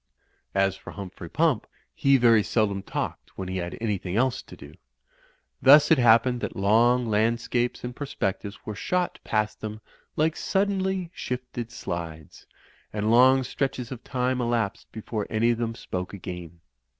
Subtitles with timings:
[0.55, 4.73] As for Humphrey Pump, he very seldom talked when he had anything else to do.
[5.61, 9.79] Thus it happened that long landscapes and perspectives were shot past them
[10.15, 12.47] like suddenly shifted slides,
[12.91, 16.61] and lc«ig stretches of time elapsed before any of them spoke again.